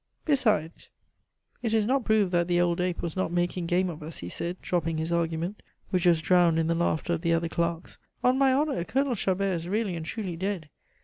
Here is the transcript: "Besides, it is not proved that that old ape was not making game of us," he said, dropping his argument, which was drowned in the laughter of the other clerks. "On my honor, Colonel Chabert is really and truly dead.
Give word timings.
"Besides, 0.25 0.89
it 1.61 1.75
is 1.75 1.85
not 1.85 2.05
proved 2.05 2.31
that 2.31 2.47
that 2.47 2.59
old 2.59 2.81
ape 2.81 3.03
was 3.03 3.15
not 3.15 3.31
making 3.31 3.67
game 3.67 3.87
of 3.87 4.01
us," 4.01 4.17
he 4.17 4.29
said, 4.29 4.59
dropping 4.59 4.97
his 4.97 5.11
argument, 5.13 5.61
which 5.91 6.07
was 6.07 6.21
drowned 6.23 6.57
in 6.57 6.65
the 6.65 6.73
laughter 6.73 7.13
of 7.13 7.21
the 7.21 7.33
other 7.33 7.47
clerks. 7.49 7.99
"On 8.23 8.35
my 8.35 8.51
honor, 8.51 8.83
Colonel 8.83 9.13
Chabert 9.15 9.53
is 9.53 9.67
really 9.69 9.95
and 9.95 10.03
truly 10.07 10.35
dead. 10.35 10.69